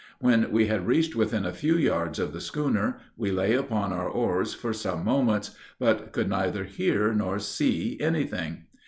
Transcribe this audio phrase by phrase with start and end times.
[0.17, 4.09] When we had reached within a few yards of the schooner, we lay upon our
[4.09, 8.65] oars for some moments; but could neither hear nor see any thing.